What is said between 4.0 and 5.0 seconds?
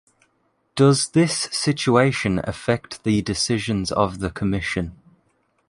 the commission?